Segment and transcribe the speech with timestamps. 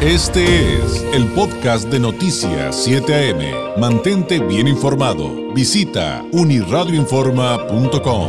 [0.00, 3.80] Este es el podcast de Noticias 7 AM.
[3.80, 5.52] Mantente bien informado.
[5.52, 8.28] Visita uniradioinforma.com.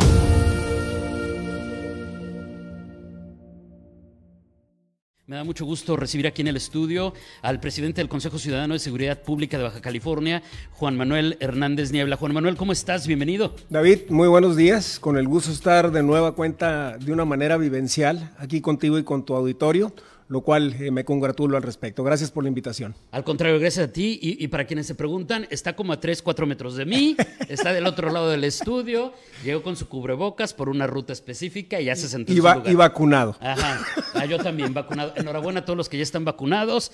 [5.28, 7.14] Me da mucho gusto recibir aquí en el estudio
[7.44, 10.42] al presidente del Consejo Ciudadano de Seguridad Pública de Baja California,
[10.72, 12.16] Juan Manuel Hernández Niebla.
[12.16, 13.06] Juan Manuel, ¿cómo estás?
[13.06, 13.54] Bienvenido.
[13.70, 14.98] David, muy buenos días.
[15.00, 19.04] Con el gusto de estar de nueva cuenta de una manera vivencial aquí contigo y
[19.04, 19.94] con tu auditorio
[20.30, 22.04] lo cual eh, me congratulo al respecto.
[22.04, 22.96] Gracias por la invitación.
[23.12, 24.20] Al contrario, gracias a ti.
[24.22, 27.18] Y, para quienes se preguntan, está como a 3, 4 metros de mí,
[27.50, 29.12] está del otro lado del estudio,
[29.44, 32.48] llegó con su cubrebocas por una ruta específica y ya se sentó y, en su
[32.48, 32.72] lugar.
[32.72, 33.36] y vacunado.
[33.40, 35.14] Ajá, ah, yo también vacunado.
[35.16, 36.92] Enhorabuena a todos los que ya están vacunados.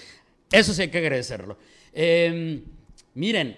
[0.49, 1.57] Eso sí hay que agradecerlo.
[1.91, 2.63] Em,
[3.15, 3.57] miren,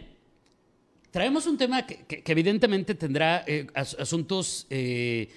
[1.11, 5.29] traemos un tema que, evidentemente tendrá eh, asuntos eh,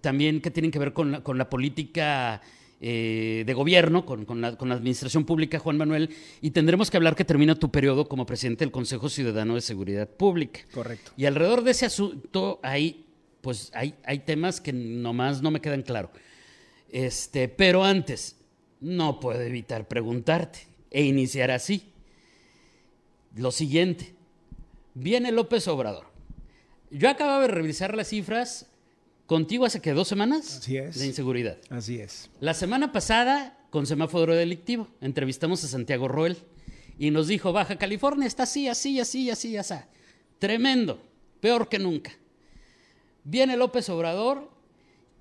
[0.00, 2.42] también que tienen que ver con con la política
[2.86, 6.10] eh, de gobierno, con, la, administración pública, Juan Manuel,
[6.42, 10.06] y tendremos que hablar que termina tu periodo como presidente del Consejo Ciudadano de Seguridad
[10.06, 10.60] Pública.
[10.70, 11.12] Correcto.
[11.16, 13.06] Y alrededor de ese asunto hay,
[13.40, 16.10] pues, hay, hay temas que nomás no me quedan claro.
[16.90, 18.36] Este, pero antes,
[18.82, 21.90] no puedo evitar preguntarte e iniciar así.
[23.34, 24.14] Lo siguiente,
[24.92, 26.04] viene López Obrador.
[26.90, 28.66] Yo acabo de revisar las cifras
[29.26, 30.98] Contigo hace que dos semanas Así es.
[30.98, 31.56] de inseguridad.
[31.70, 32.30] Así es.
[32.40, 36.36] La semana pasada, con semáforo delictivo, entrevistamos a Santiago Roel
[36.98, 39.74] y nos dijo, Baja California está así, así, así, así, así.
[40.38, 41.00] Tremendo,
[41.40, 42.12] peor que nunca.
[43.24, 44.50] Viene López Obrador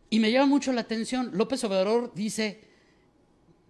[0.10, 1.32] y me llama mucho la atención.
[1.34, 2.60] López Obrador dice,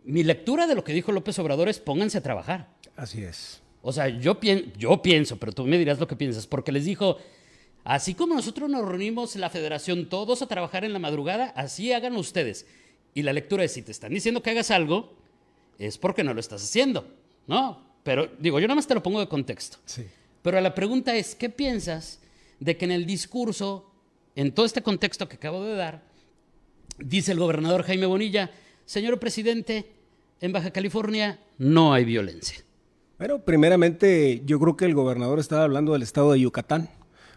[0.04, 2.74] mi lectura de lo que dijo López Obrador es pónganse a trabajar.
[2.96, 3.62] Así es.
[3.84, 4.40] O sea, yo,
[4.78, 7.18] yo pienso, pero tú me dirás lo que piensas, porque les dijo,
[7.84, 12.16] Así como nosotros nos reunimos la federación todos a trabajar en la madrugada, así hagan
[12.16, 12.66] ustedes.
[13.14, 15.14] Y la lectura es, si te están diciendo que hagas algo,
[15.78, 17.06] es porque no lo estás haciendo,
[17.46, 17.82] ¿no?
[18.04, 19.78] Pero digo, yo nada más te lo pongo de contexto.
[19.86, 20.06] Sí.
[20.42, 22.20] Pero la pregunta es, ¿qué piensas
[22.60, 23.92] de que en el discurso,
[24.36, 26.04] en todo este contexto que acabo de dar,
[26.98, 28.50] dice el gobernador Jaime Bonilla,
[28.86, 29.92] señor presidente,
[30.40, 32.64] en Baja California no hay violencia?
[33.18, 36.90] Bueno, primeramente yo creo que el gobernador estaba hablando del estado de Yucatán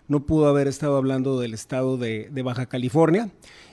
[0.08, 3.30] no pudo haber estado hablando del estado de, Baja California.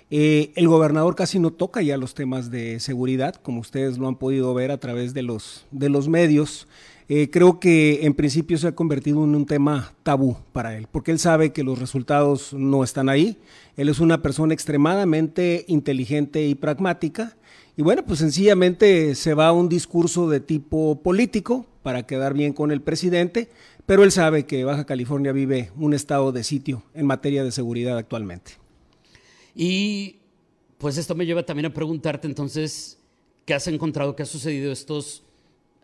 [0.10, 4.16] Eh, el gobernador casi no toca ya los temas de seguridad, como ustedes lo han
[4.16, 6.68] podido ver a través de los, de los medios.
[7.10, 11.12] Eh, creo que en principio se ha convertido en un tema tabú para él, porque
[11.12, 13.38] él sabe que los resultados no están ahí.
[13.76, 17.36] Él es una persona extremadamente inteligente y pragmática.
[17.76, 22.54] Y bueno, pues sencillamente se va a un discurso de tipo político para quedar bien
[22.54, 23.50] con el presidente,
[23.86, 27.98] pero él sabe que Baja California vive un estado de sitio en materia de seguridad
[27.98, 28.54] actualmente.
[29.56, 30.18] Y
[30.78, 33.00] pues esto me lleva también a preguntarte entonces,
[33.46, 35.24] ¿qué has encontrado, qué ha sucedido estos,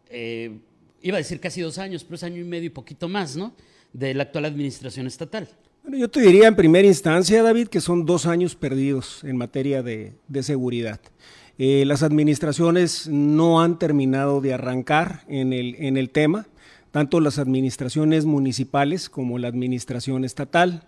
[0.09, 0.59] eh,
[1.01, 3.53] iba a decir casi dos años, pero es año y medio y poquito más, ¿no?
[3.93, 5.49] De la actual administración estatal.
[5.83, 9.81] Bueno, yo te diría en primera instancia, David, que son dos años perdidos en materia
[9.81, 10.99] de, seguridad.
[11.57, 16.47] Eh, las administraciones no han terminado de arrancar en el, en el tema
[16.91, 20.83] tanto las administraciones municipales como la administración estatal.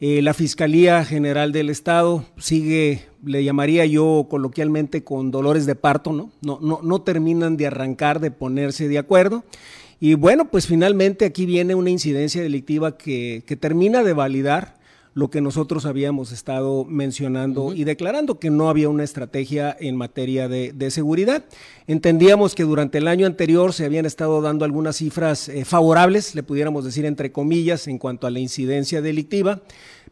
[0.00, 6.12] Eh, la Fiscalía General del Estado sigue, le llamaría yo coloquialmente, con dolores de parto,
[6.12, 6.30] ¿no?
[6.40, 9.44] No, no, no terminan de arrancar, de ponerse de acuerdo.
[10.00, 14.79] Y bueno, pues finalmente aquí viene una incidencia delictiva que, que termina de validar
[15.14, 20.48] lo que nosotros habíamos estado mencionando y declarando que no había una estrategia en materia
[20.48, 21.44] de, seguridad.
[21.86, 26.42] Entendíamos que durante el año anterior se habían estado dando algunas cifras eh, favorables, le
[26.42, 29.60] pudiéramos decir entre comillas, en cuanto a la incidencia delictiva,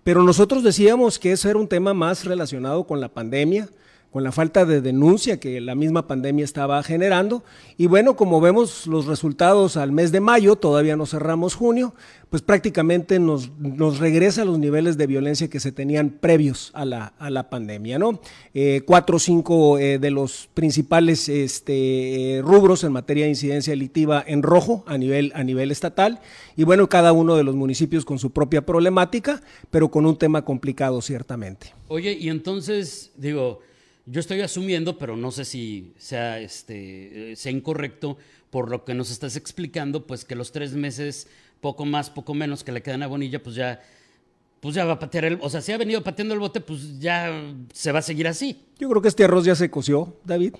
[0.04, 3.68] pero nosotros decíamos que eso era un tema más relacionado con la pandemia,
[4.18, 7.44] con la falta de denuncia que la misma pandemia estaba generando.
[7.76, 11.94] Y bueno, como vemos los resultados al mes de mayo, todavía no cerramos junio,
[12.30, 16.84] pues prácticamente nos, nos regresa a los niveles de violencia que se tenían previos a
[16.84, 18.20] la, a la pandemia, ¿no?
[18.54, 24.24] Eh, cuatro o cinco eh, de los principales este, rubros en materia de incidencia delictiva
[24.26, 26.18] en rojo a nivel, a nivel estatal,
[26.56, 30.44] y bueno, cada uno de los municipios con su propia problemática, pero con un tema
[30.44, 31.72] complicado ciertamente.
[31.86, 33.60] Oye, y entonces, digo,
[34.10, 38.16] yo estoy asumiendo, pero no sé si sea, este, sea incorrecto
[38.50, 41.28] por lo que nos estás explicando, pues que los tres meses,
[41.60, 43.80] poco más, poco menos que le quedan a Bonilla, pues ya,
[44.60, 46.98] pues ya va a patear el, o sea, si ha venido pateando el bote, pues
[46.98, 48.64] ya se va a seguir así.
[48.78, 50.54] Yo creo que este arroz ya se coció, David.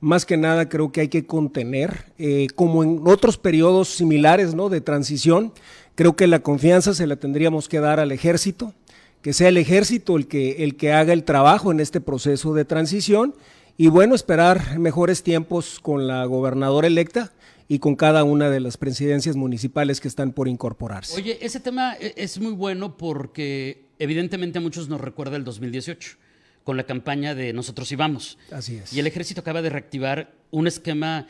[0.00, 4.68] Más que nada creo que hay que contener, eh, como en otros periodos similares, ¿no?
[4.68, 5.52] De transición,
[5.94, 8.74] creo que la confianza se la tendríamos que dar al ejército,
[9.22, 12.64] que sea el ejército el que, el que haga el trabajo en este proceso de
[12.64, 13.34] transición.
[13.78, 17.32] y bueno, esperar mejores tiempos con la gobernadora electa
[17.68, 21.16] y con cada una de las presidencias municipales que están por incorporarse.
[21.16, 26.18] Oye, ese tema e, es muy bueno porque evidentemente a muchos nos recuerda el 2018
[26.64, 28.36] con la campaña de Nosotros íbamos.
[28.50, 28.92] Así es.
[28.92, 31.26] Y el ejército acaba de reactivar un esquema,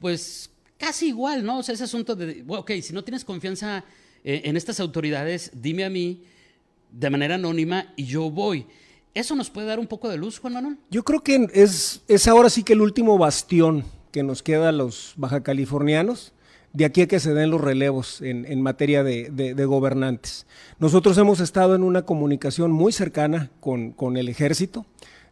[0.00, 1.58] pues casi igual, ¿no?
[1.58, 3.84] O sea, ese asunto de, bueno, ok, si no tienes confianza
[4.24, 6.22] eh, en estas autoridades, dime a mí
[6.92, 8.66] de manera anónima y yo voy.
[9.14, 10.78] ¿Eso nos puede dar un poco de luz, Juan Manuel?
[10.90, 14.72] Yo creo que es, es ahora sí que el último bastión que nos queda a
[14.72, 16.32] los baja californianos
[16.72, 20.46] de aquí a que se den los relevos en, materia de, gobernantes.
[20.78, 24.86] Nosotros hemos estado en una comunicación muy cercana con, con, el ejército,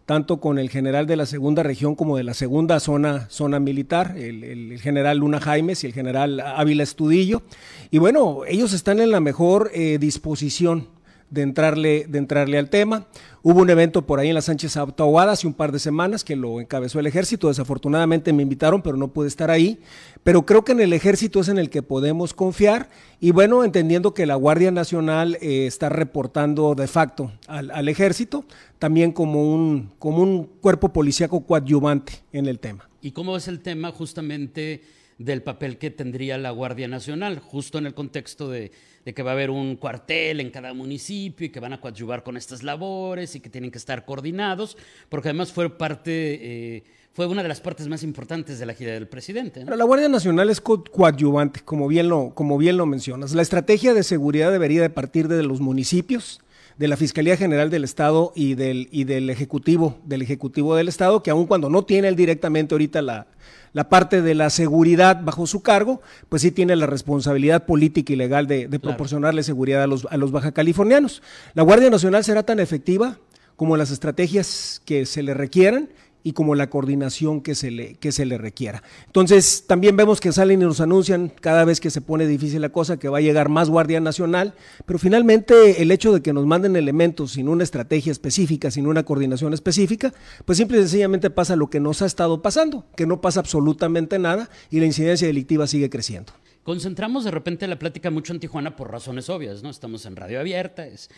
[0.04, 4.16] tanto con el general de la segunda región como de la segunda zona, zona militar,
[4.18, 7.42] el, general Luna Jaimes y el general Ávila Estudillo.
[7.90, 10.88] Y bueno, ellos están en la mejor eh, disposición
[11.30, 13.06] de entrarle, de entrarle al tema.
[13.42, 16.36] Hubo un evento por ahí en la Sánchez Autoaguada hace un par de semanas que
[16.36, 17.48] lo encabezó el ejército.
[17.48, 19.80] Desafortunadamente me invitaron, pero no pude estar ahí.
[20.22, 22.90] Pero creo que en el ejército es en el que podemos confiar.
[23.18, 28.44] Y bueno, entendiendo que la Guardia Nacional eh, está reportando de facto al, ejército,
[28.78, 32.90] también como un, como un cuerpo policíaco coadyuvante en el tema.
[33.00, 34.82] ¿Y cómo es el tema justamente
[35.20, 38.70] del papel que tendría la Guardia Nacional, justo en el contexto de
[39.04, 42.38] que va a haber un cuartel en cada municipio y que van a coadyuvar con
[42.38, 44.78] estas labores y que tienen que estar coordinados,
[45.10, 48.92] porque además fue parte, eh, fue una de las partes más importantes de la gira
[48.92, 49.62] del presidente.
[49.64, 53.34] la Guardia Nacional es coadyuvante, como bien, lo, como bien lo mencionas.
[53.34, 56.40] La estrategia de seguridad debería de partir de los municipios,
[56.80, 61.22] de la Fiscalía General del Estado y del, y del Ejecutivo, del Ejecutivo del Estado,
[61.22, 63.26] que aun cuando no tiene él directamente ahorita la,
[63.74, 66.00] la parte de la seguridad bajo su cargo,
[66.30, 70.32] pues sí tiene la responsabilidad política y legal de, proporcionarle seguridad a los, a los
[70.32, 71.20] baja californianos.
[71.52, 73.18] La Guardia Nacional será tan efectiva
[73.56, 75.90] como las estrategias que se le requieran
[76.22, 78.82] y como la coordinación que se le, que se le requiera.
[79.06, 82.70] Entonces, también vemos que salen y nos anuncian cada vez que se pone difícil la
[82.70, 84.54] cosa que va a llegar más Guardia Nacional,
[84.86, 89.04] pero finalmente el hecho de que nos manden elementos sin una estrategia específica, sin una
[89.04, 90.12] coordinación específica,
[90.44, 94.18] pues simple y sencillamente pasa lo que nos ha estado pasando, que no pasa absolutamente
[94.18, 96.32] nada y la incidencia delictiva sigue creciendo.
[96.62, 99.70] Concentramos de repente la plática mucho en Tijuana por razones obvias, ¿no?
[99.70, 101.08] Estamos en radio abierta, es,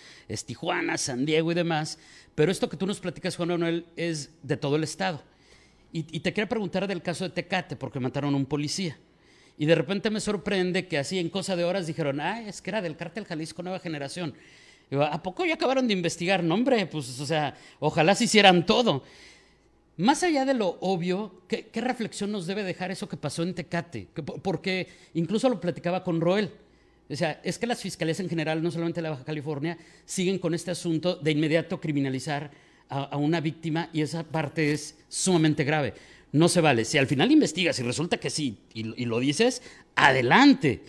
[0.47, 1.99] Tijuana, San Diego y demás,
[2.37, 5.21] pero esto que tú nos platicas, Juan Manuel, es de todo el estado.
[5.95, 8.97] Y, te quiero preguntar del caso de Tecate, porque mataron a un policía.
[9.59, 12.71] Y de repente me sorprende que así en cosa de horas dijeron, ah, es que
[12.71, 14.33] era del cártel Jalisco Nueva Generación.
[14.91, 16.43] ¿A poco ya acabaron de investigar?
[16.43, 19.03] No, hombre, pues, o sea, ojalá se hicieran todo.
[19.99, 24.09] Más allá de lo obvio, ¿qué, reflexión nos debe dejar eso que pasó en Tecate?
[24.43, 26.51] Porque incluso lo platicaba con Roel.
[27.11, 30.55] O sea, es que las fiscalías en general, no solamente la Baja California, siguen con
[30.55, 32.51] este asunto de inmediato criminalizar
[32.89, 35.93] a, una víctima y esa parte es sumamente grave.
[36.33, 36.87] No se vale.
[36.87, 39.61] Si al final investigas y resulta que sí y, y lo dices,
[39.95, 40.81] adelante.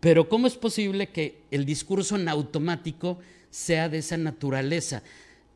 [0.00, 3.20] Pero ¿cómo es posible que el discurso en automático
[3.50, 5.04] sea de esa naturaleza?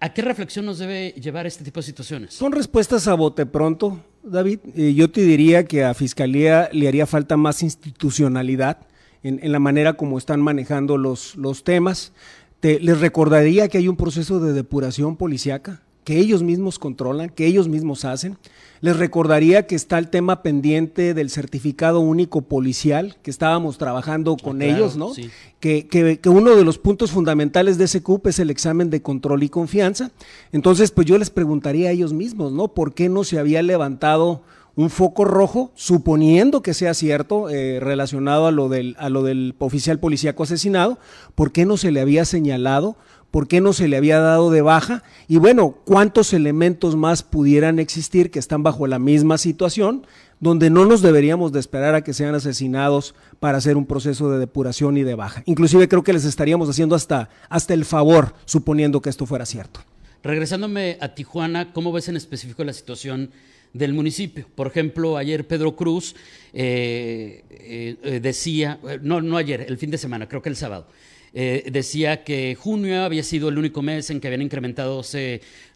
[0.02, 2.34] ¿A qué reflexión nos debe llevar este tipo de situaciones?
[2.34, 4.58] Son respuestas a bote pronto, David.
[4.74, 8.78] yo te diría que a Fiscalía le haría falta más institucionalidad
[9.22, 12.12] en, la manera como están manejando los, los temas.
[12.58, 17.46] Te, les recordaría que hay un proceso de depuración policiaca que ellos mismos controlan, que
[17.46, 18.36] ellos mismos hacen.
[18.80, 24.42] Les recordaría que está el tema pendiente del certificado único policial, que estábamos trabajando ah,
[24.42, 25.12] con ellos, ¿no?
[25.60, 29.00] Que, que, que, uno de los puntos fundamentales de ese CUP es el examen de
[29.00, 30.10] control y confianza.
[30.50, 32.68] Entonces, pues yo les preguntaría a ellos mismos, ¿no?
[32.74, 34.42] ¿Por qué no se había levantado
[34.74, 39.54] un foco rojo, suponiendo que sea cierto, eh, relacionado a lo, del, a lo del
[39.58, 40.98] oficial policíaco asesinado?
[41.36, 42.96] ¿Por qué no se le había señalado?
[43.32, 47.78] Por qué no se le había dado de baja y bueno, cuántos elementos más pudieran
[47.78, 50.06] existir que están bajo la misma situación,
[50.38, 54.38] donde no nos deberíamos de esperar a que sean asesinados para hacer un proceso de
[54.38, 55.42] depuración y de baja.
[55.46, 59.80] Inclusive creo que les estaríamos haciendo hasta, hasta el favor, suponiendo que esto fuera cierto.
[60.22, 63.30] Regresándome a Tijuana, ¿cómo ves en específico la situación
[63.72, 64.46] del municipio?
[64.54, 66.14] Por ejemplo, ayer Pedro Cruz
[66.52, 70.86] eh, eh, decía, no, no ayer, el fin de semana, creo que el sábado,
[71.34, 75.02] eh, decía que junio había sido el único mes en que habían incrementado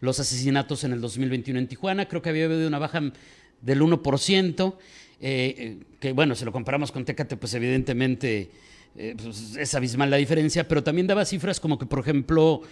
[0.00, 2.08] los asesinatos en el 2021 en Tijuana.
[2.08, 3.00] Creo que había habido una baja
[3.62, 4.74] del 1%,
[5.20, 8.50] eh, que bueno, si lo comparamos con Tecate, pues evidentemente
[8.96, 12.62] eh, pues, es abismal la diferencia, pero también daba cifras como que, por ejemplo,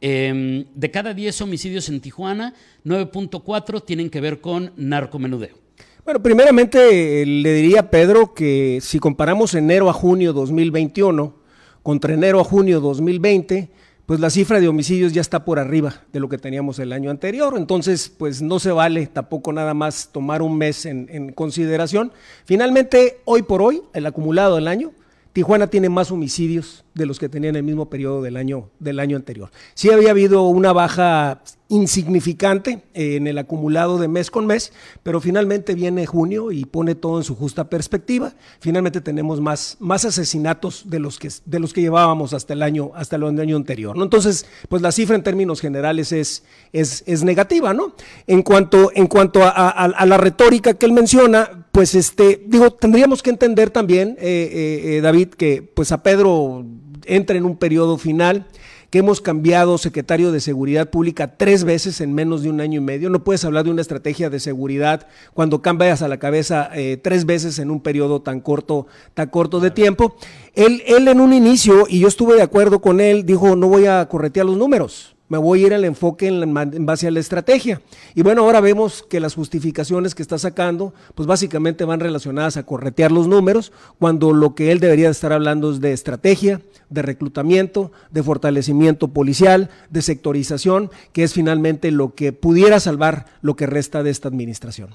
[0.00, 5.62] em, de cada 10 homicidios en Tijuana, 9.4 tienen que ver con narcomenudeo.
[6.04, 11.41] Bueno, primeramente le diría a Pedro que si comparamos enero a junio 2021,
[11.82, 13.70] contra enero a junio 2020,
[14.06, 17.10] pues la cifra de homicidios ya está por arriba de lo que teníamos el año
[17.10, 17.54] anterior.
[17.56, 22.12] Entonces, pues no se vale tampoco nada más tomar un mes en, en consideración.
[22.44, 24.92] Finalmente, hoy por hoy, el acumulado del año,
[25.32, 29.00] Tijuana tiene más homicidios de los que tenía en el mismo periodo del año, del
[29.00, 29.50] año anterior.
[29.74, 35.22] Sí había habido una baja insignificante eh, en el acumulado de mes con mes, pero
[35.22, 38.34] finalmente viene junio y pone todo en su justa perspectiva.
[38.60, 42.90] Finalmente tenemos más, más asesinatos de los, que, de los que llevábamos hasta el año,
[42.94, 43.96] hasta el año anterior.
[43.96, 44.04] ¿no?
[44.04, 47.72] Entonces, pues la cifra en términos generales es, es, es negativa.
[47.72, 47.94] ¿no?
[48.26, 53.30] En cuanto, en cuanto a, la retórica que él menciona, pues este, digo, tendríamos que
[53.30, 56.66] entender también, eh, eh, eh David, que pues a Pedro
[57.06, 58.46] entra en un periodo final
[58.90, 62.84] que hemos cambiado secretario de Seguridad Pública tres veces en menos de un año y
[62.84, 63.08] medio.
[63.08, 67.24] No puedes hablar de una estrategia de seguridad cuando cambias a la cabeza eh, tres
[67.24, 70.14] veces en un periodo tan corto, tan corto de tiempo.
[70.54, 73.86] Él, él en un inicio, y yo estuve de acuerdo con él, dijo, no voy
[73.86, 77.80] a corretear los números me voy a ir al enfoque en, base a la estrategia.
[78.14, 82.66] Y bueno, ahora vemos que las justificaciones que está sacando, pues básicamente van relacionadas a
[82.66, 86.60] corretear los números, cuando lo que él debería estar hablando es de estrategia,
[86.90, 93.56] de reclutamiento, de fortalecimiento policial, de sectorización, que es finalmente lo que pudiera salvar lo
[93.56, 94.94] que resta de esta administración.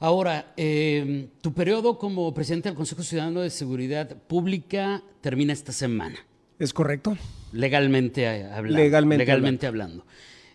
[0.00, 6.18] Ahora, eh, tu periodo como presidente del Consejo Ciudadano de Seguridad Pública termina esta semana.
[6.58, 7.16] ¿Es correcto?
[7.52, 8.78] Legalmente hablando.
[8.78, 10.04] Legalmente, hablando.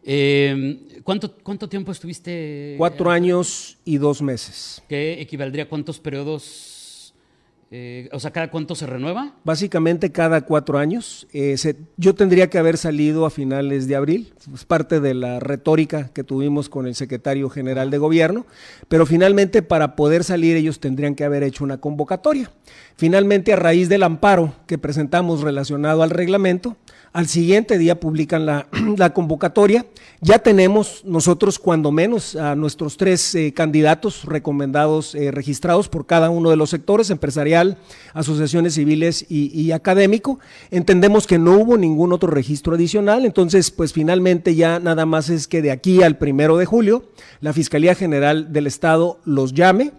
[0.03, 2.75] Eh, ¿cuánto, ¿Cuánto tiempo estuviste?
[2.77, 4.81] Cuatro años y dos meses.
[4.87, 6.76] ¿Qué equivaldría a cuántos periodos
[7.69, 9.33] eh, o sea, ¿cada cuánto se renueva?
[9.43, 11.27] Básicamente cada cuatro años.
[11.33, 11.57] Eh,
[11.97, 16.23] yo tendría que haber salido a finales de abril, es parte de la retórica que
[16.23, 18.45] tuvimos con el secretario general de gobierno,
[18.87, 22.51] pero finalmente para poder salir ellos tendrían que haber hecho una convocatoria.
[22.95, 26.77] Finalmente, a raíz del amparo que presentamos relacionado al reglamento,
[27.17, 29.87] al siguiente día publican la, convocatoria.
[30.21, 36.29] Ya tenemos nosotros cuando menos a nuestros tres eh, candidatos recomendados, eh, registrados por cada
[36.29, 37.79] uno de los sectores, empresarial,
[38.13, 40.39] asociaciones civiles y, y, académico.
[40.69, 45.47] Entendemos que no hubo ningún otro registro adicional, entonces pues finalmente ya nada más es
[45.47, 47.05] que de aquí al primero de julio
[47.41, 49.91] la Fiscalía General del Estado los llame.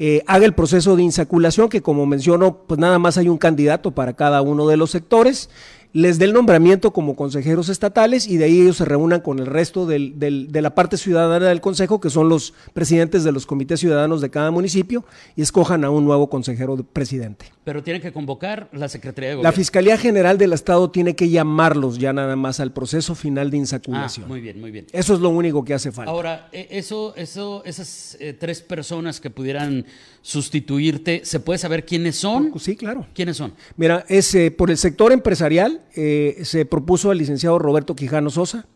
[0.00, 3.92] Eh, haga el proceso de insaculación, que como menciono, pues nada más hay un candidato
[3.92, 5.48] para cada uno de los sectores
[5.94, 9.46] les dé el nombramiento como consejeros estatales y de ahí ellos se reúnan con el
[9.46, 13.46] resto del, del, de la parte ciudadana del consejo, que son los presidentes de los
[13.46, 15.04] comités ciudadanos de cada municipio,
[15.36, 17.46] y escojan a un nuevo consejero presidente.
[17.62, 19.48] Pero tiene que convocar la Secretaría de Gobierno.
[19.48, 23.58] La Fiscalía General del Estado tiene que llamarlos ya nada más al proceso final de
[23.58, 24.24] insaculación.
[24.26, 24.86] Ah, muy bien, muy bien.
[24.92, 26.10] Eso es lo único que hace falta.
[26.10, 29.86] Ahora, e, eso, eso, esas eh, tres personas que pudieran
[30.22, 32.52] sustituirte, ¿se puede saber quiénes son?
[32.58, 33.06] Sí, claro.
[33.14, 33.54] ¿Quiénes son?
[33.76, 38.66] Mira, es eh, por el sector empresarial, eh, se propuso al licenciado Roberto Quijano Sosa.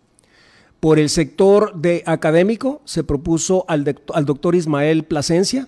[0.81, 5.67] Por el sector de académico se propuso al, al doctor Ismael Plasencia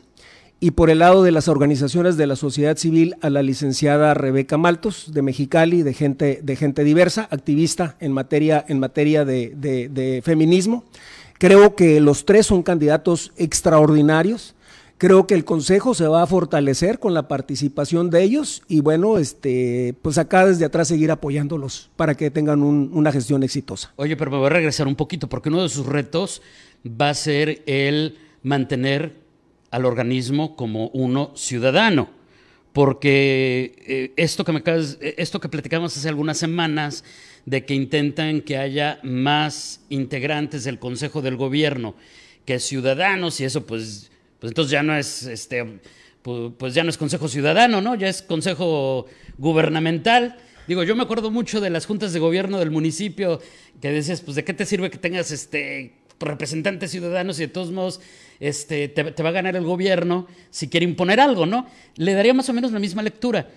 [0.61, 4.59] y por el lado de las organizaciones de la sociedad civil a la licenciada Rebeca
[4.59, 10.23] Maltos de Mexicali, de gente, de gente diversa, activista en materia, en materia de, de
[10.23, 10.85] feminismo.
[11.38, 14.54] Creo que los tres son candidatos extraordinarios
[15.00, 19.16] Creo que el Consejo se va a fortalecer con la participación de ellos y bueno,
[19.16, 23.95] este, pues acá desde atrás seguir apoyándolos para que tengan una gestión exitosa.
[23.97, 26.42] Oye, pero me voy a regresar un poquito porque uno de sus retos
[26.85, 29.16] va a ser el mantener
[29.71, 32.11] al organismo como uno ciudadano.
[32.75, 34.62] Porque eh, esto que me
[35.16, 37.04] esto que platicamos hace algunas semanas
[37.47, 41.95] de que intentan que haya más integrantes del Consejo del Gobierno
[42.45, 45.80] que ciudadanos y eso pues pues entonces ya no es este
[46.23, 47.94] pues ya no es consejo ciudadano, ¿no?
[47.94, 49.06] Ya es consejo
[49.38, 50.37] gubernamental.
[50.66, 53.40] Digo, yo me acuerdo mucho de las juntas de gobierno del municipio
[53.80, 57.70] que decías, pues de qué te sirve que tengas este representantes ciudadanos y de todos
[57.70, 58.00] modos
[58.40, 61.66] este, te, va a ganar el gobierno si quiere imponer algo, ¿no?
[61.97, 63.49] Le daría más o menos la misma lectura.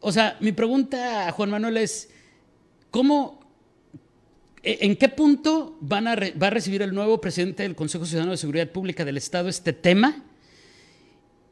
[0.00, 2.10] O sea, mi pregunta a Juan Manuel es,
[2.90, 3.40] ¿cómo,
[4.66, 8.38] ¿En qué punto van a va a recibir el nuevo presidente del Consejo Ciudadano de
[8.38, 10.24] Seguridad Pública del Estado este tema?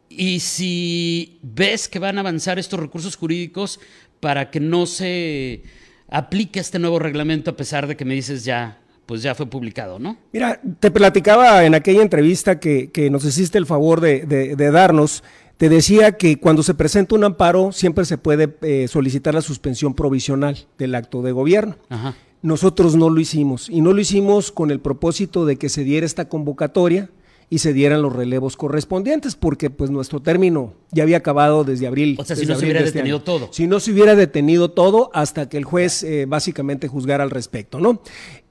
[0.09, 3.81] Y si ves que van a avanzar estos recursos jurídicos
[4.21, 5.63] para que no se
[6.09, 9.99] aplique este nuevo reglamento a pesar de que me dices ya, pues ya fue publicado,
[9.99, 10.17] ¿no?
[10.33, 15.23] Mira, te platicaba en aquella entrevista que, nos hiciste el favor de, darnos,
[15.59, 19.93] te decía que cuando se presenta un amparo siempre se puede eh, solicitar la suspensión
[19.93, 21.77] provisional del acto de gobierno.
[21.91, 22.15] Ajá.
[22.43, 26.05] Nosotros no lo hicimos y no lo hicimos con el propósito de que se diera
[26.05, 27.11] esta convocatoria
[27.53, 32.17] y se dieran los relevos correspondientes, porque pues nuestro término ya había acabado desde abril.
[32.19, 33.25] O sea, si no se hubiera de este detenido año.
[33.25, 33.49] todo.
[33.53, 37.79] Si no se hubiera detenido todo hasta que el juez eh, básicamente juzgara al respecto,
[37.79, 38.01] ¿no?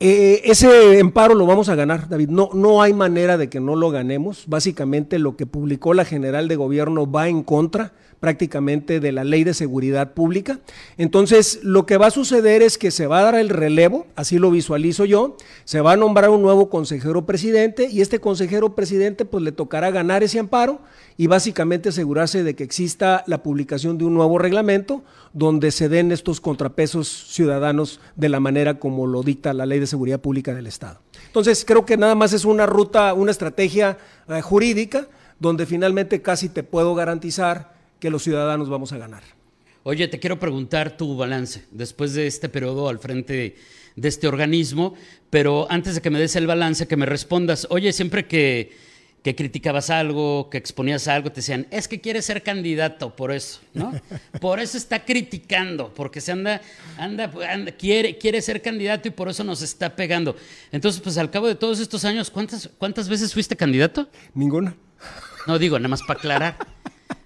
[0.03, 2.29] Eh, ese emparo lo vamos a ganar, David.
[2.29, 4.46] No, no hay manera de que no lo ganemos.
[4.48, 9.43] Básicamente lo que publicó la general de gobierno va en contra prácticamente de la ley
[9.43, 10.60] de seguridad pública.
[10.98, 14.38] Entonces, lo que va a suceder es que se va a dar el relevo, así
[14.38, 19.25] lo visualizo yo, se va a nombrar un nuevo consejero presidente y este consejero presidente
[19.25, 20.81] pues le tocará ganar ese amparo
[21.17, 25.03] y básicamente asegurarse de que exista la publicación de un nuevo reglamento
[25.34, 29.88] donde se den estos contrapesos ciudadanos de la manera como lo dicta la ley de
[29.92, 31.00] seguridad pública del Estado.
[31.28, 35.08] Entonces, creo que nada más es una ruta, una estrategia eh, jurídica
[35.40, 39.24] donde finalmente casi te puedo garantizar que los ciudadanos vamos a ganar.
[39.84, 43.56] Oye, te quiero preguntar tu balance después de este periodo al frente
[43.96, 44.96] de este organismo,
[45.30, 48.72] pero antes de que me des el balance, que me respondas, oye, siempre que,
[49.24, 53.60] que criticabas algo, que exponías algo, te decían, es que quiere ser candidato, por eso,
[53.74, 53.94] ¿no?
[54.42, 56.62] Por eso está criticando, porque se anda,
[56.98, 60.36] anda, anda quiere, quiere ser candidato y por eso nos está pegando.
[60.72, 64.08] Entonces, pues al cabo de todos estos años, ¿cuántas, cuántas veces fuiste candidato?
[64.34, 64.75] Ninguna.
[65.46, 66.58] No, digo, nada más para aclarar.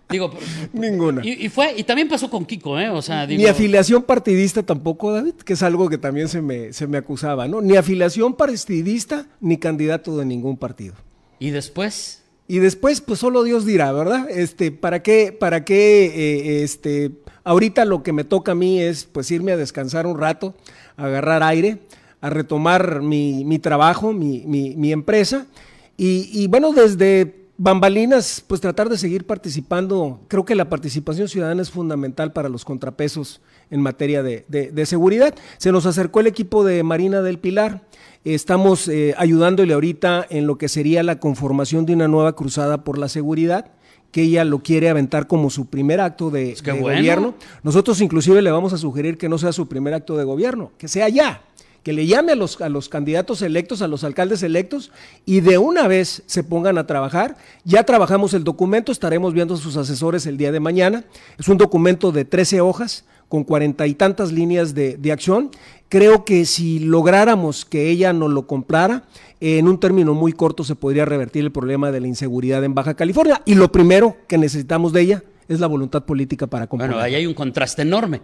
[0.09, 0.31] Digo,
[0.73, 1.21] Ninguna.
[1.25, 2.89] y, y fue, y también pasó con Kiko, ¿eh?
[2.89, 3.41] O sea, digo.
[3.41, 7.47] Ni afiliación partidista tampoco, David, que es algo que también se me, se me acusaba,
[7.47, 7.61] ¿no?
[7.61, 10.95] Ni afiliación partidista ni candidato de ningún partido.
[11.39, 12.23] Y después.
[12.47, 14.29] Y después, pues solo Dios dirá, ¿verdad?
[14.29, 17.11] Este, ¿para qué, para qué, eh, este,
[17.43, 20.55] ahorita lo que me toca a mí es, pues, irme a descansar un rato,
[20.95, 21.79] a agarrar aire,
[22.21, 25.47] a retomar mi, mi trabajo, mi, mi, mi empresa,
[25.97, 30.19] y, y bueno, desde bambalinas, pues tratar de seguir participando.
[30.27, 34.85] Creo que la participación ciudadana es fundamental para los contrapesos en materia de, de- de
[34.85, 35.33] seguridad.
[35.57, 37.83] Se nos acercó el equipo de Marina del Pilar.
[38.23, 42.97] Estamos eh, ayudándole ahorita en lo que sería la conformación de una nueva cruzada por
[42.97, 43.71] la seguridad
[44.11, 46.97] que ella lo quiere aventar como su primer acto de, Pues qué de bueno.
[46.99, 47.33] gobierno.
[47.63, 50.87] Nosotros inclusive le vamos a sugerir que no sea su primer acto de gobierno, que
[50.87, 51.41] sea ya,
[51.85, 54.91] que le llame a los, a los candidatos electos, a los alcaldes electos,
[55.23, 57.37] y de una vez se pongan a trabajar.
[57.63, 61.03] Ya trabajamos el documento, estaremos viendo a sus asesores el día de mañana.
[61.37, 65.51] Es un documento de 13 hojas con cuarenta y tantas líneas de, de acción.
[65.87, 69.03] Creo que si lográramos que ella nos lo comprara,
[69.39, 72.95] en un término muy corto se podría revertir el problema de la inseguridad en Baja
[72.95, 73.43] California.
[73.45, 77.03] Y lo primero que necesitamos de ella es la voluntad política para Bueno, componerla.
[77.03, 78.21] ahí hay un contraste enorme.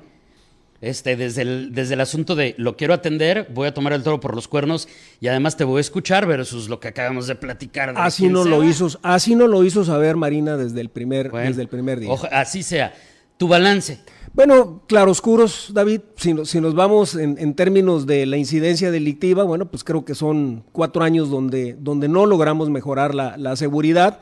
[0.81, 4.19] Este, desde el, desde el asunto de lo quiero atender, voy a tomar el toro
[4.19, 4.87] por los cuernos
[5.19, 7.93] y además te voy a escuchar versus lo que acabamos de platicar.
[7.93, 11.47] de Así no lo hizo, así no lo hizo saber Marina desde el primer, Bueno,
[11.47, 12.09] desde el primer día.
[12.11, 12.93] oja- así sea.
[13.37, 13.99] Tu balance.
[14.33, 19.65] Bueno, claroscuros, David, si, si nos vamos en, en términos de la incidencia delictiva, bueno,
[19.71, 24.19] pues creo que son cuatro años donde, donde no logramos mejorar la, la seguridad.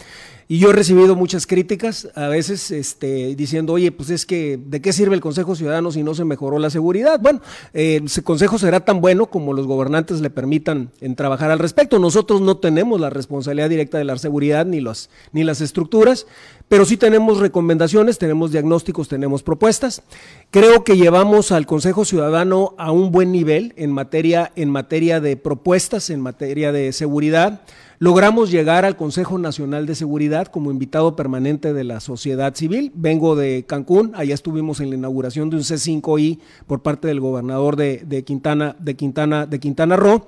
[0.51, 4.81] Y yo he recibido muchas críticas, a veces este, diciendo, oye, pues es que, ¿de
[4.81, 7.19] qué sirve el Consejo Ciudadano si no se mejoró la seguridad?
[7.19, 7.39] Bueno,
[7.71, 11.99] eh, ese consejo será tan bueno como los gobernantes le permitan en trabajar al respecto.
[11.99, 16.25] Nosotros no tenemos la responsabilidad directa de la seguridad ni, los, ni las estructuras,
[16.67, 20.01] pero sí tenemos recomendaciones, tenemos diagnósticos, tenemos propuestas.
[20.49, 25.37] Creo que llevamos al Consejo Ciudadano a un buen nivel en materia, en materia de
[25.37, 27.61] propuestas, en materia de seguridad.
[28.01, 32.93] Logramos llegar al Consejo Nacional de Seguridad como invitado permanente de la sociedad civil.
[32.95, 37.75] Vengo de Cancún, allá estuvimos en la inauguración de un C5I por parte del gobernador
[37.75, 40.23] de, Quintana, de Quintana, de Quintana Roo.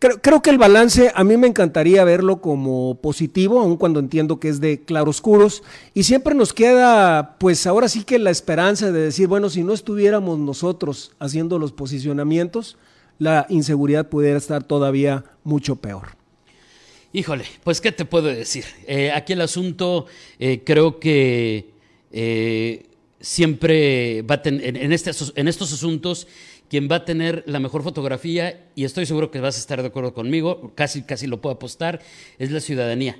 [0.00, 4.40] Creo, creo que el balance a mí me encantaría verlo como positivo, aun cuando entiendo
[4.40, 5.62] que es de claroscuros.
[5.94, 9.74] Y siempre nos queda, pues ahora sí que la esperanza de decir, bueno, si no
[9.74, 12.78] estuviéramos nosotros haciendo los posicionamientos,
[13.20, 16.20] la inseguridad pudiera estar todavía mucho peor.
[17.14, 18.64] Híjole, pues qué te puedo decir.
[18.86, 20.06] Eh, aquí el asunto
[20.38, 21.66] eh, creo que
[22.10, 22.86] eh,
[23.20, 26.26] siempre va a en, en este en estos asuntos,
[26.70, 29.88] quien va a tener la mejor fotografía, y estoy seguro que vas a estar de
[29.88, 32.00] acuerdo conmigo, casi, casi lo puedo apostar,
[32.38, 33.18] es la ciudadanía.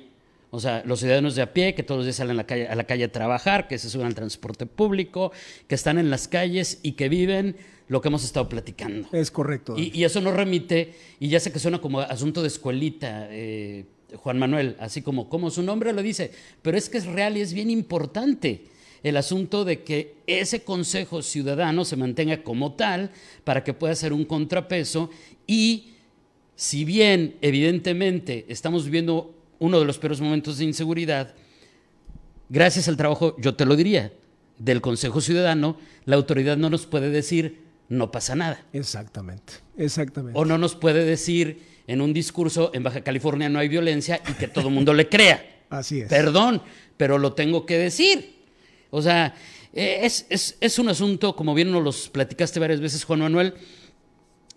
[0.55, 2.67] O sea, los ciudadanos de a pie que todos los días salen a la calle,
[2.67, 5.31] a la calle a trabajar, que se suben al transporte público,
[5.67, 7.55] que están en las calles y que viven
[7.87, 9.09] lo que hemos estado platicando.
[9.13, 9.73] Es correcto.
[9.75, 13.85] Y, y eso nos remite, y ya sé que suena como asunto de escuelita, eh,
[14.17, 16.29] Juan Manuel, así como, como su nombre lo dice,
[16.61, 18.65] pero es que es real y es bien importante
[19.01, 23.09] el asunto de que ese Consejo Ciudadano se mantenga como tal
[23.43, 25.09] para que pueda ser un contrapeso
[25.47, 25.93] y
[26.55, 31.33] si bien evidentemente estamos viviendo uno de los peores momentos de inseguridad,
[32.49, 34.11] gracias al trabajo, yo te lo diría,
[34.57, 38.63] del Consejo Ciudadano, la autoridad no nos puede decir no pasa nada.
[38.73, 40.37] Exactamente, exactamente.
[40.39, 44.33] O no nos puede decir, en un discurso en Baja California no hay violencia y
[44.33, 45.45] que todo el mundo le crea.
[45.69, 46.09] Así es.
[46.09, 46.61] Perdón,
[46.97, 48.43] pero lo tengo que decir.
[48.89, 49.33] O sea,
[49.73, 53.53] eh, es, es- es un asunto, como bien nos los platicaste varias veces, Juan Manuel,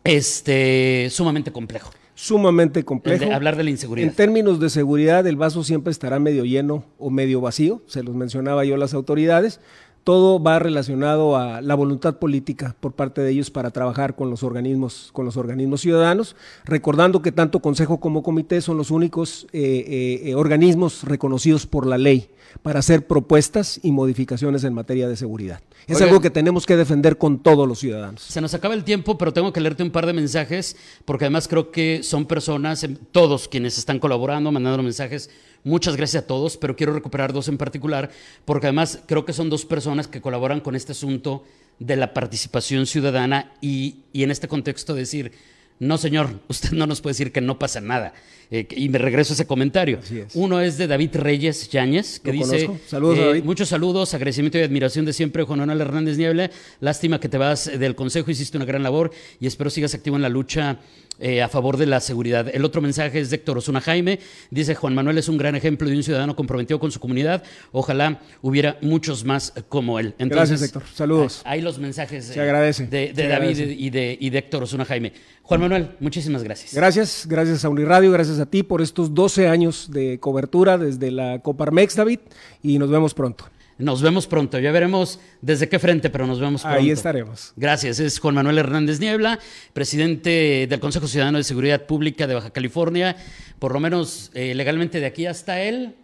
[0.04, 1.90] este, sumamente complejo.
[2.18, 3.26] Sumamente complejo.
[3.26, 4.09] de hablar de la inseguridad.
[4.09, 8.14] En términos de seguridad, el vaso siempre estará medio lleno o medio vacío, se los
[8.14, 9.61] mencionaba yo a las autoridades.
[10.06, 14.44] Todo va relacionado a la voluntad política por parte de ellos para trabajar con los
[14.44, 19.58] organismos, con los organismos ciudadanos, recordando que tanto Consejo como Comité son los únicos eh,
[19.84, 22.30] eh, eh, organismos reconocidos por la ley
[22.62, 25.60] para hacer propuestas y modificaciones en materia de seguridad.
[25.88, 26.10] Es Oigan.
[26.10, 28.22] algo que tenemos que defender con todos los ciudadanos.
[28.22, 31.48] Se nos acaba el tiempo, pero tengo que leerte un par de mensajes, porque además
[31.48, 35.30] creo que son personas, em, todos quienes están colaborando, mandando mensajes.
[35.66, 38.09] Muchas gracias a todos, pero quiero recuperar dos en particular,
[38.44, 41.42] porque además creo que son dos personas que colaboran con este asunto
[41.81, 45.33] de la participación ciudadana y, y en este contexto decir,
[45.81, 48.14] no señor, usted no nos puede decir que no pasa nada.
[48.48, 49.98] Eh, y me regreso a ese comentario.
[49.98, 50.37] Es.
[50.37, 52.70] Uno es de David Reyes Yáñez, que Lo dice...
[52.87, 53.42] Saludos a David.
[53.42, 56.52] Muchos saludos, agradecimiento y admiración de siempre, Juan Manuel Hernández Niebla.
[56.79, 60.14] Lástima que te vas eh, del Consejo, hiciste una gran labor y espero sigas activo
[60.14, 60.79] en la lucha
[61.18, 62.48] eh, a favor de la seguridad.
[62.52, 64.18] El otro mensaje es de Héctor Osuna Jaime.
[64.50, 67.42] Dice, Juan Manuel es un gran ejemplo de un ciudadano comprometido con su comunidad.
[67.72, 70.14] Ojalá hubiera muchos más como él.
[70.18, 70.83] Gracias, Héctor.
[70.94, 71.42] Saludos.
[71.44, 73.74] Ahí los mensajes Se agradece, de, de se David agradece.
[73.79, 75.12] y de, y de Héctor Osuna Jaime.
[75.42, 76.74] Juan Manuel, muchísimas gracias.
[76.74, 81.38] Gracias, gracias a Uniradio, gracias a ti por estos 12 años de cobertura desde la
[81.38, 82.18] Coparmex, David,
[82.64, 83.44] y nos vemos pronto.
[83.78, 84.58] Nos vemos pronto.
[84.58, 86.78] Ya veremos desde qué frente, pero nos vemos pronto.
[86.78, 87.52] Ahí estaremos.
[87.56, 88.00] Gracias.
[88.00, 89.38] Es Juan Manuel Hernández Niebla,
[89.72, 93.16] presidente del Consejo Ciudadano de Seguridad Pública de Baja California,
[93.58, 95.94] por lo menos eh, legalmente de aquí hasta el,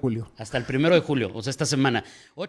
[0.00, 0.30] Julio.
[0.36, 2.04] hasta el primero de julio, o sea, esta semana.
[2.34, 2.48] Con.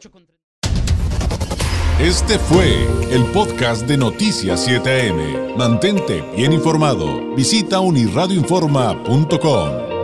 [1.99, 5.55] Este fue el podcast de Noticias 7am.
[5.55, 7.33] Mantente bien informado.
[7.35, 9.94] Visita unirradioinforma.com.